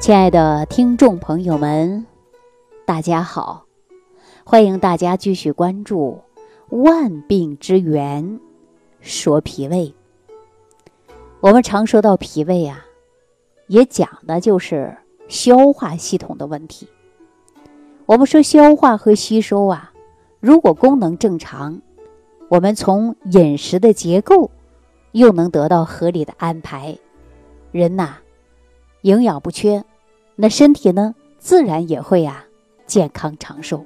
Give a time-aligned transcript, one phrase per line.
[0.00, 2.06] 亲爱的听众朋友们，
[2.86, 3.66] 大家好！
[4.44, 6.18] 欢迎大家继续关注
[6.78, 8.40] 《万病之源
[9.02, 9.94] 说脾胃》。
[11.40, 12.82] 我们常说到脾胃啊，
[13.66, 14.96] 也讲的就是
[15.28, 16.88] 消化系统的问题。
[18.06, 19.92] 我们说消化和吸收啊，
[20.40, 21.78] 如果功能正常，
[22.48, 24.50] 我们从饮食的结构
[25.12, 26.98] 又能得到合理的安排，
[27.70, 28.16] 人呐，
[29.02, 29.84] 营养不缺。
[30.42, 32.46] 那身体呢，自然也会呀
[32.86, 33.84] 健康长寿。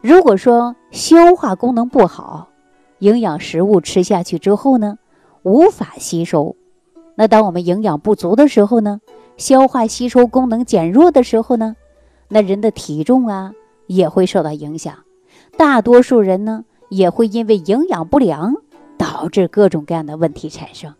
[0.00, 2.48] 如果说消化功能不好，
[2.98, 4.98] 营养食物吃下去之后呢，
[5.44, 6.56] 无法吸收。
[7.14, 9.00] 那当我们营养不足的时候呢，
[9.36, 11.76] 消化吸收功能减弱的时候呢，
[12.26, 13.52] 那人的体重啊
[13.86, 14.96] 也会受到影响。
[15.56, 18.56] 大多数人呢，也会因为营养不良
[18.98, 20.92] 导致各种各样的问题产生。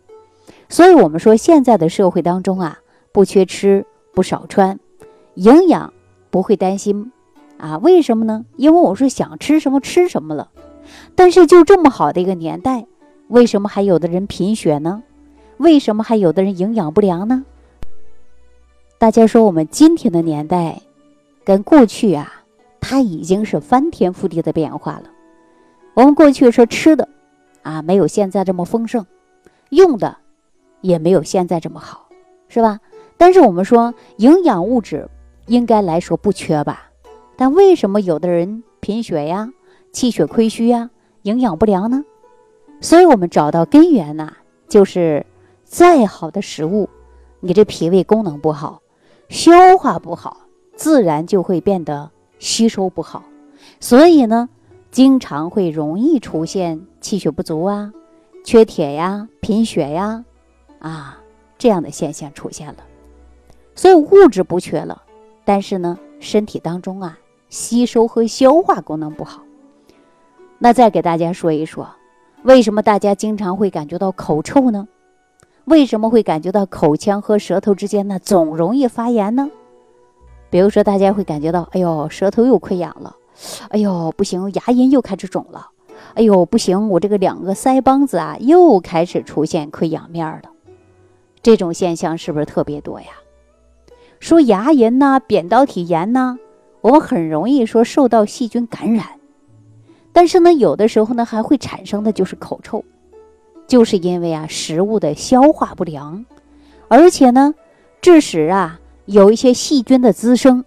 [0.69, 2.79] 所以，我们说现在的社会当中啊，
[3.11, 3.85] 不缺吃。
[4.17, 4.79] 不少穿，
[5.35, 5.93] 营养
[6.31, 7.11] 不会担心
[7.59, 7.77] 啊？
[7.77, 8.45] 为什么呢？
[8.55, 10.49] 因为我是想吃什么吃什么了。
[11.13, 12.87] 但是就这么好的一个年代，
[13.27, 15.03] 为什么还有的人贫血呢？
[15.57, 17.45] 为什么还有的人营养不良呢？
[18.97, 20.81] 大家说，我们今天的年代
[21.43, 22.41] 跟过去啊，
[22.79, 25.03] 它已经是翻天覆地的变化了。
[25.93, 27.07] 我们过去说吃的
[27.61, 29.05] 啊，没有现在这么丰盛，
[29.69, 30.17] 用的
[30.81, 32.09] 也没有现在这么好，
[32.49, 32.79] 是吧？
[33.17, 35.09] 但是我们说营养物质
[35.47, 36.91] 应该来说不缺吧，
[37.35, 39.51] 但为什么有的人贫血呀、
[39.91, 40.89] 气血亏虚呀、
[41.23, 42.03] 营养不良呢？
[42.79, 44.33] 所以我们找到根源呐，
[44.67, 45.25] 就是
[45.63, 46.87] 再好的食物，
[47.39, 48.81] 你这脾胃功能不好，
[49.29, 50.37] 消化不好，
[50.75, 53.23] 自然就会变得吸收不好，
[53.79, 54.47] 所以呢，
[54.91, 57.91] 经常会容易出现气血不足啊、
[58.43, 60.23] 缺铁呀、贫血呀，
[60.79, 61.17] 啊
[61.57, 62.77] 这样的现象出现了。
[63.77, 65.03] 所以物质不缺了，
[65.45, 69.43] 但是呢，身体当中啊，吸收和消化功能不好。
[70.57, 71.87] 那再给大家说一说，
[72.41, 74.87] 为什么大家经常会感觉到口臭呢？
[75.65, 79.51] 为什么会感觉到口腔和舌头之间呢总容易发炎呢？
[80.49, 83.15] 比如说，大家会感觉到，哎呦，舌头又溃疡了，
[83.69, 85.67] 哎呦，不行，牙龈又开始肿了，
[86.15, 90.49] 哎呦，不行，我这个两个腮帮子啊又开始出现溃疡面了。
[91.43, 93.07] 这种现象是不是特别多呀？
[94.19, 96.37] 说牙龈呐、扁桃体炎呐，
[96.81, 99.05] 我们很容易说受到细菌感染，
[100.11, 102.83] 但是呢，有的时候呢还会产生的就是口臭，
[103.67, 106.25] 就是因为啊食物的消化不良，
[106.87, 107.53] 而且呢
[108.01, 110.65] 致使啊有一些细菌的滋生，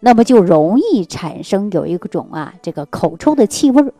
[0.00, 3.92] 那么就容易产生有一种啊这个口臭的气味儿。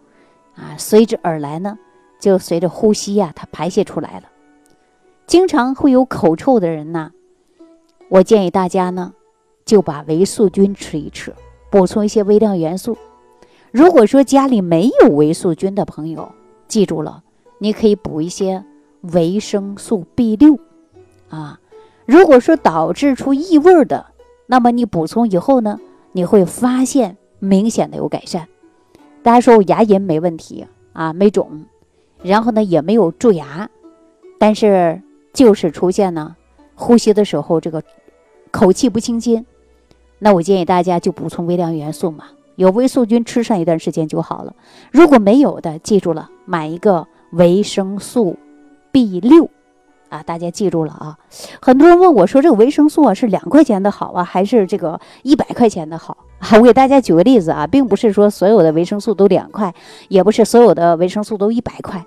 [0.55, 1.79] 啊随之而来呢，
[2.21, 4.25] 就随着呼吸呀它排泄出来了，
[5.27, 7.11] 经常会有口臭的人呐。
[8.09, 9.13] 我建议大家呢，
[9.65, 11.35] 就把维素菌吃一吃，
[11.71, 12.97] 补充一些微量元素。
[13.73, 16.31] 如果说家里没有维素菌的朋友，
[16.69, 17.25] 记住了，
[17.59, 18.65] 你可以补一些
[19.13, 20.59] 维生素 B 六
[21.29, 21.59] 啊。
[22.05, 24.07] 如果说导致出异味的，
[24.47, 25.81] 那么你补充以后呢，
[26.13, 28.47] 你会发现明显的有改善。
[29.25, 31.65] 大家说我牙龈没问题啊，没肿，
[32.23, 33.69] 然后呢也没有蛀牙，
[34.39, 35.03] 但是
[35.35, 36.37] 就是出现呢。
[36.77, 37.83] 呼吸的时候，这个
[38.53, 39.45] 口气不清新，
[40.21, 44.55] 那我建议大家就补充微量元素嘛，有微素菌吃上一段时间就好了。
[44.93, 48.37] 如果没有的，记住了，买一个维生素
[48.93, 49.51] B 六
[50.11, 51.19] 啊，大家记住了啊。
[51.61, 56.57] 很多人问我说，这个维生素啊是两块钱的好啊，还是这个一百块钱的好啊？
[56.59, 59.75] 我给大家举个例子啊，并不是说所有的维生素都两块，
[60.09, 62.05] 也不是所有的维生素都一百块，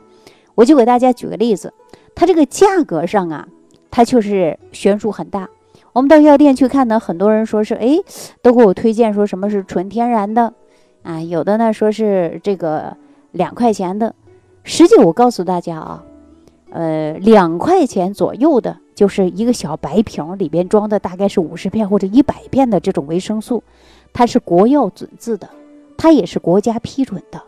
[0.56, 1.74] 我就给大家举个例子，
[2.16, 3.48] 它这个价格上啊。
[3.92, 5.50] 它就是悬殊很大。
[5.92, 7.98] 我们到药店去看呢，很多人说是哎，
[8.42, 10.54] 都给我推荐说什么是纯天然的，
[11.02, 12.96] 啊，有的呢说是这个
[13.32, 14.14] 两块钱的。
[14.64, 16.04] 实际我告诉大家啊，
[16.70, 23.64] 呃，两块钱左右的，就是一个小白瓶里边装的大概是五十片或者一百片的这种维生素，
[24.14, 25.50] 它是国药准字的，
[25.98, 27.42] 它也是国家批准的。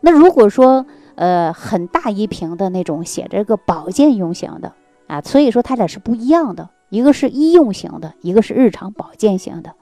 [0.00, 0.84] 那如果说
[1.14, 4.72] 呃很大一瓶的那种，写着个保健用型的。
[5.06, 9.72] 啊，所以说它俩是不一样的，一个是医用型的，一个是日常保健型的。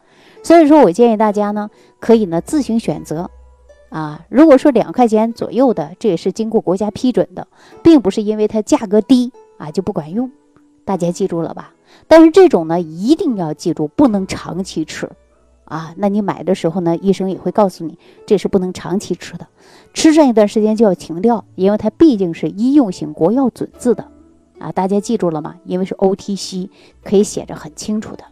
[0.42, 3.30] 所以说我建议大家呢，可以呢自行选择。
[3.90, 7.46] 啊，如果说两块钱左右的，这也是经过国家批准的，
[7.82, 10.30] 并不是因为它价格低啊就不管用。
[10.84, 11.72] 大家记住了吧？
[12.08, 15.08] 但是这种呢，一定要记住，不能长期吃。
[15.64, 17.96] 啊，那你买的时候呢，医生也会告诉你，
[18.26, 19.46] 这是不能长期吃的，
[19.94, 24.06] 吃上一段时间就要停掉，因为它毕竟是医用型国药准字的。
[24.58, 25.56] 啊，大家记住了吗？
[25.64, 26.68] 因为是 OTC，
[27.02, 28.24] 可以写着很清楚的。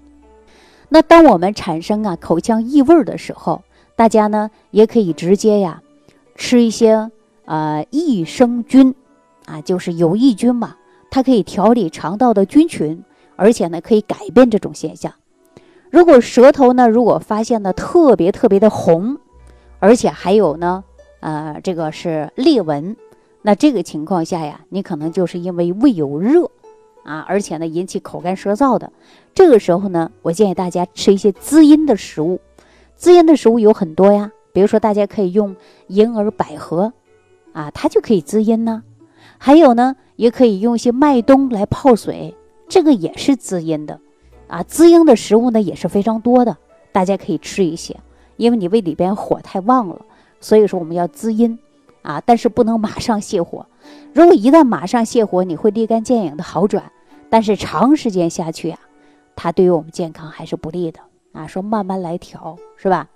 [0.88, 3.62] 那当我们产生啊口腔异味的时候，
[3.96, 5.82] 大家呢也可以直接呀
[6.36, 7.10] 吃一些
[7.44, 8.94] 呃益生菌
[9.46, 10.76] 啊，就是有益菌嘛，
[11.10, 13.02] 它可以调理肠道的菌群，
[13.36, 15.12] 而且呢可以改变这种现象。
[15.90, 19.18] 如果舌头呢，如果发现的特别特别的红，
[19.78, 20.84] 而且还有呢，
[21.20, 22.96] 呃，这个是裂纹，
[23.42, 26.50] 那这个情况下呀，你可能就是因为胃有热。
[27.04, 28.92] 啊，而且呢，引起口干舌燥的，
[29.34, 32.38] 这个时候呢，我建议大家吃一些滋阴的食物。
[32.94, 35.56] 滋阴的食物有很多呀，比如说大家可以用
[35.88, 36.92] 银耳百合，
[37.52, 38.84] 啊，它就可以滋阴呢。
[39.36, 42.36] 还有呢，也可以用一些麦冬来泡水，
[42.68, 43.98] 这个也是滋阴的。
[44.46, 46.56] 啊，滋阴的食物呢也是非常多的，
[46.92, 47.96] 大家可以吃一些，
[48.36, 50.06] 因为你胃里边火太旺了，
[50.40, 51.58] 所以说我们要滋阴。
[52.02, 53.66] 啊，但是不能马上泻火。
[54.12, 56.92] 如果一旦马上泻火，你会立竿见影的好转，
[57.30, 58.78] 但是长时间下去啊，
[59.34, 61.00] 它对于我们健康还是不利的
[61.32, 61.46] 啊。
[61.46, 63.08] 说慢慢来调，是吧？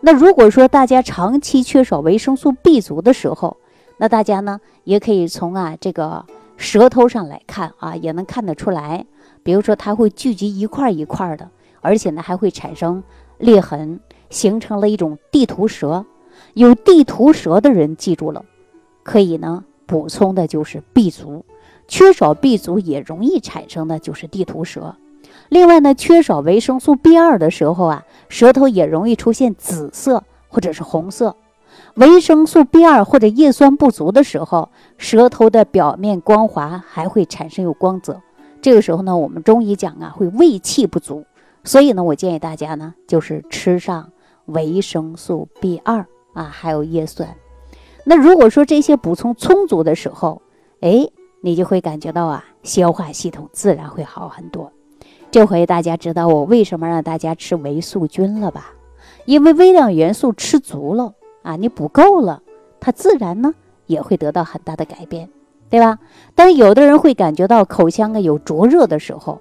[0.00, 3.56] 那如果说大家长期缺少维生素 B 族的时候，
[3.96, 6.24] 那大家呢也可以从啊这个
[6.56, 9.04] 舌头上来看啊，也能看得出来。
[9.42, 11.48] 比如说它会聚集一块一块的，
[11.80, 13.02] 而且呢还会产生
[13.38, 13.98] 裂痕，
[14.30, 16.04] 形成了一种地图舌。
[16.58, 18.44] 有地图舌的人记住了，
[19.04, 21.44] 可以呢补充的就是 B 族，
[21.86, 24.96] 缺少 B 族也容易产生的就是地图舌。
[25.50, 31.36] 另外呢，缺少维生素 B 二的时候啊，舌头也容易出现紫色或者是红色。
[31.94, 38.20] 维生素 B 二或者叶酸不足的时候，舌头的表面光滑还会产生有光泽。
[38.60, 41.24] 这个时候呢，我们中医讲啊，会胃气不足。
[41.62, 44.10] 所以呢，我建议大家呢，就是吃上
[44.46, 46.04] 维生素 B 二。
[46.32, 47.28] 啊，还有叶酸。
[48.04, 50.40] 那如果说这些补充充足的时候，
[50.80, 51.08] 哎，
[51.40, 54.72] 你就会感觉到啊，消化系统自然会好很多。
[55.30, 58.72] 这回大家知道我为什么让大家吃维素菌了吧？
[59.26, 62.42] 因为微量元素吃足了啊，你补够了，
[62.80, 63.54] 它自然呢
[63.86, 65.28] 也会得到很大的改变，
[65.68, 65.98] 对吧？
[66.34, 69.38] 但有的人会感觉到口腔啊有灼热的时候，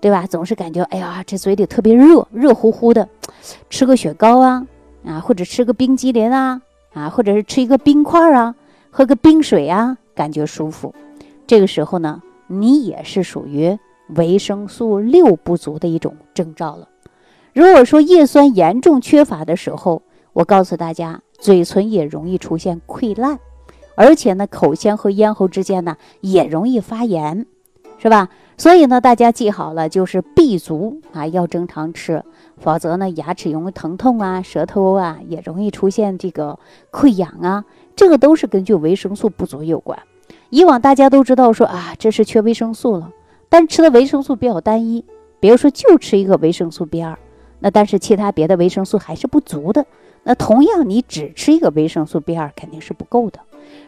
[0.00, 0.26] 对吧？
[0.26, 3.08] 总是感觉哎呀，这嘴里特别热，热乎乎的，
[3.70, 4.66] 吃个雪糕啊。
[5.08, 6.60] 啊，或者吃个冰激凌啊，
[6.92, 8.54] 啊，或者是吃一个冰块啊，
[8.90, 10.94] 喝个冰水啊，感觉舒服。
[11.46, 13.78] 这个时候呢，你也是属于
[14.16, 16.86] 维生素六不足的一种征兆了。
[17.54, 20.02] 如果说叶酸严重缺乏的时候，
[20.34, 23.38] 我告诉大家，嘴唇也容易出现溃烂，
[23.96, 27.46] 而且呢，口腔和咽喉之间呢也容易发炎，
[27.98, 28.28] 是吧？
[28.56, 32.24] 所以呢，大家记好了，就是 B 族啊，要正常吃。
[32.56, 36.58] 否则呢，牙齿容易疼痛啊，舌头啊也容易出现这个
[36.90, 37.64] 溃疡啊，
[37.94, 39.98] 这个都是根据维生素不足有关。
[40.50, 43.12] 以往大家都知道说啊，这是缺维生素了，
[43.48, 45.04] 但吃的维生素比较单一，
[45.38, 47.16] 比如说就吃一个维生素 B 二，
[47.60, 49.86] 那但是其他别的维生素还是不足的。
[50.24, 53.38] 那同样你只吃一个维生素 B 二肯定是不够的。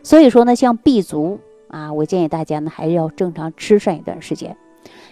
[0.03, 1.41] 所以说呢，像 B 族
[1.71, 4.57] 啊，我建议大家呢还是要正常吃上一段时间。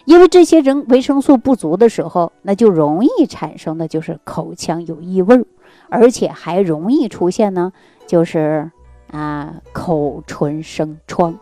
[0.04, 5.44] 因为这些人维生素不足的时候，那就容易产生的就是口腔有异味，
[5.90, 7.72] 而且还容易出现呢，
[8.06, 8.70] 就是
[9.10, 11.38] 啊口唇生疮。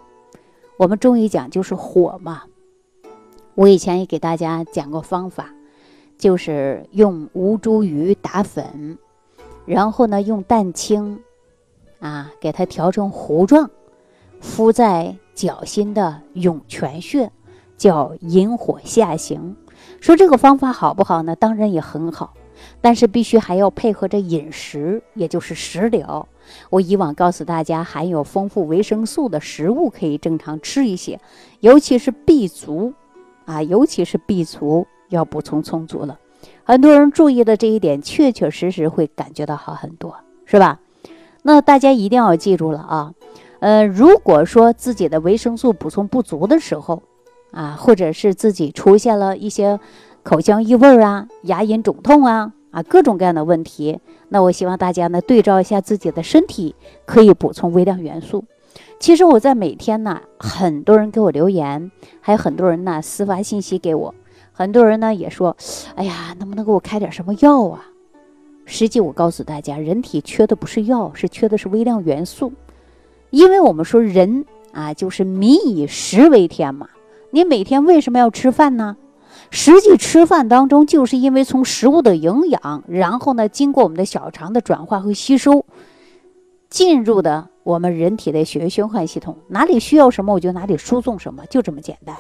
[0.78, 2.42] 我们中医讲就是火嘛。
[3.54, 5.54] 我以前也给大家讲过方法，
[6.18, 8.98] 就是用吴茱萸打粉，
[9.64, 11.20] 然后呢用蛋清
[12.00, 13.70] 啊给它调成糊状，
[14.40, 17.30] 敷在脚心的涌泉穴。
[17.76, 19.54] 叫引火下行，
[20.00, 21.36] 说这个方法好不好呢？
[21.36, 22.32] 当然也很好，
[22.80, 26.26] 但是必须还要配合着饮食，也就是食疗。
[26.70, 31.20] 我以往告诉大家，含有丰富维生素的食物可以正常吃一些，
[31.60, 32.94] 尤其是 B 族
[33.44, 36.18] 啊，尤其是 B 族要补充充足了。
[36.64, 40.16] 很多人注意的这一点，确确实实会感觉到好很多，
[40.46, 40.80] 是吧？
[41.42, 43.12] 那大家一定要记住了啊，
[43.60, 47.02] 呃，如果说自己的维生素补充不足的时候，
[47.52, 49.80] 啊，或者是自己出现了一些
[50.22, 56.74] 口腔异味啊、牙龈肿痛啊啊各种各样的问题，那我希望大家呢对照一下自己的身体，
[57.06, 58.44] 可以补充微量元素。
[58.98, 64.14] 其实我在每天呢，很多人给我留言，还有很多人呢私发信息给我，
[64.52, 65.56] 很多人呢也说，
[65.94, 67.86] 哎呀，能不能给我开点什么药啊？
[68.66, 72.52] 实际我告诉大家，人体缺的不是药，是缺的是微量元素，
[73.30, 76.88] 因为我们说人啊，就是民以食为天嘛。
[77.30, 78.96] 你每天为什么要吃饭呢？
[79.50, 85.64] 实际吃饭当中，就是因为从食物的营养，然后呢，经过我们的小肠的转化和吸收，
[86.68, 92.16] 进入的我们人体的血液循环系统，哪里需要什么，我就哪里输送什么，就这么简单。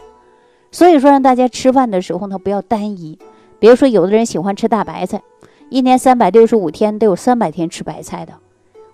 [0.70, 3.18] 所以说，让大家吃饭的时候呢，不要单一，
[3.58, 5.22] 比如说，有的人喜欢吃大白菜，
[5.70, 8.34] 一年三百六十五天都有三百天吃白菜的。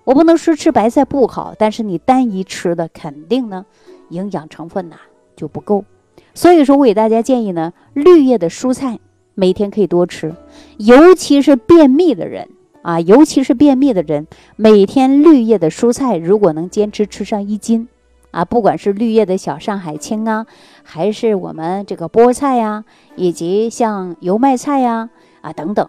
[0.05, 3.65] 我不能说吃白菜不好，但是你单一吃的肯定呢，
[4.09, 4.97] 营养成分呐
[5.35, 5.85] 就不够。
[6.33, 8.99] 所以说，我给大家建议呢，绿叶的蔬菜
[9.33, 10.35] 每天可以多吃，
[10.77, 12.49] 尤其是便秘的人
[12.81, 17.87] 啊，尤其是便秘的人，每天绿叶的蔬菜如果能坚持吃上一斤，
[18.31, 20.45] 啊，不管是绿叶的小上海青啊，
[20.83, 22.83] 还是我们这个菠菜呀，
[23.15, 25.09] 以及像油麦菜呀
[25.41, 25.87] 啊等等，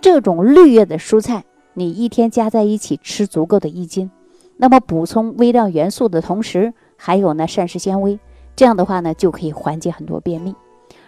[0.00, 1.44] 这种绿叶的蔬菜。
[1.74, 4.10] 你一天加在一起吃足够的一斤，
[4.56, 8.18] 那么补充微量元素的同时，还有呢膳食纤维，
[8.54, 10.54] 这样的话呢就可以缓解很多便秘。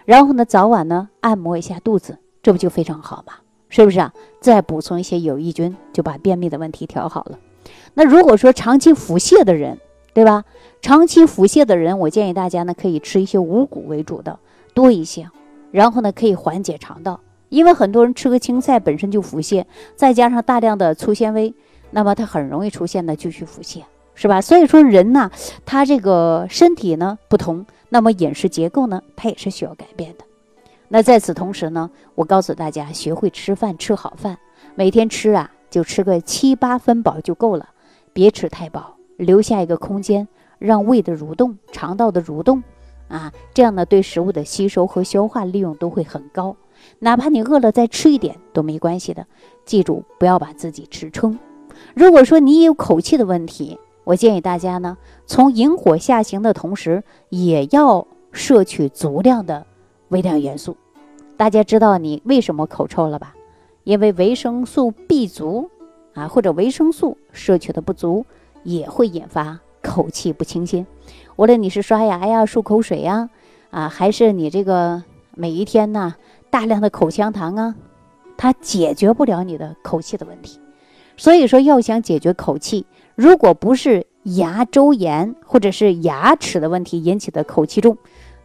[0.05, 3.33] 然后呢早晚呢按摩一下肚子，这不就非常好吗？
[3.69, 4.13] 是不是啊？
[4.39, 7.39] 再补充一些有益菌，就把便秘的问题调好了。
[7.93, 9.79] 那如果说长期腹泻的人，
[10.13, 10.45] 对吧？
[10.81, 14.39] 长期腹泻的人，我建议大家呢可以吃一些五谷为主的
[14.73, 15.29] 多一些，
[15.71, 17.19] 然后呢可以缓解肠道。
[17.55, 19.63] 因为很多人吃个青菜本身就腹泻，
[19.95, 21.53] 再加上大量的粗纤维，
[21.91, 23.81] 那么它很容易出现的继续腹泻，
[24.13, 24.41] 是吧？
[24.41, 25.31] 所以说人呢，
[25.65, 30.25] 他这个身体呢不同，那么饮食结构呢，它也是需要改变的。
[30.89, 34.37] 那在此同时呢，我告诉大家，学会吃饭，吃好饭，
[34.75, 37.69] 每天吃啊，就吃个七八分饱就够了，
[38.11, 40.27] 别吃太饱，留下一个空间，
[40.59, 42.61] 让胃的蠕动、肠道的蠕动
[43.07, 46.53] 啊，这样呢，对食物的吸收和消化利用都会很高。
[46.99, 49.27] 哪怕你饿了再吃一点都没关系的，
[49.65, 51.37] 记住不要把自己吃撑。
[51.93, 59.65] 如果说你也有口气的问题，我建议大家呢，从引火下行的同时，也要摄取足量的
[60.09, 60.77] 微量元素。
[61.37, 63.35] 大家知道你为什么口臭了吧？
[63.83, 65.69] 因为维生素 B 族
[66.13, 68.25] 啊，或者维生素摄取的不足，
[68.63, 70.87] 也会引发口气不清新。
[71.35, 73.29] 无论你是刷牙呀、漱口水呀，
[73.69, 76.15] 啊，还是你这个每一天呢。
[76.55, 77.75] 大量的口香糖啊，
[78.37, 80.57] 它解决不了你的口气的问题。
[81.17, 87.97] 所以说，要想解决口气，如果不是牙周炎或者是牙齿的问题引起的口气重，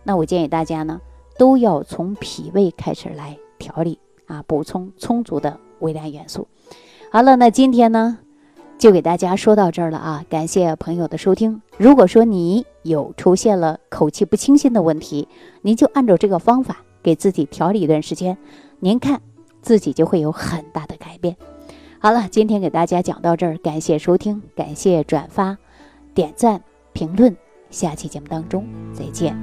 [0.03, 1.01] 那我建议大家呢，
[1.39, 6.49] 都要从脾胃开始来调理啊，补充充足的微量元素。
[7.13, 8.19] 好了，那今天呢，
[8.77, 11.63] 就给大家说到这儿了啊，感谢朋友的收听。
[11.77, 15.29] 如果说你有出现了口气不清新的问题，
[15.63, 16.83] 您就按照这个方法。
[17.03, 18.37] 给自己调理一段时间，
[18.79, 19.21] 您看
[19.63, 21.37] 自己就会有很大的改变。
[21.99, 25.59] 好了，今天给大家讲到这儿，感谢收听，感谢转发、
[26.15, 27.37] 点赞、评论。
[27.71, 29.37] 下期节目当中再见。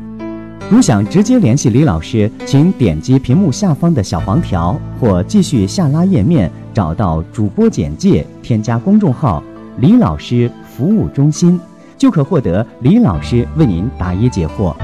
[0.69, 9.41] 如想直接联系李老师，请点击屏幕下方的小黄条，或继续下拉页面找到主播简介，添加公众号
[9.79, 11.57] “李老师服务中心”，
[11.97, 14.75] 就可获得李老师为您答疑解惑。